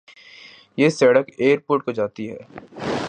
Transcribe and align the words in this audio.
یہ 0.77 0.89
سڑک 0.89 1.29
year 1.37 1.59
port 1.67 1.83
کو 1.85 1.91
جاتی 1.91 2.29
ہے 2.29 2.37